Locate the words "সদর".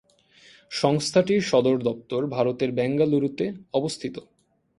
1.41-1.77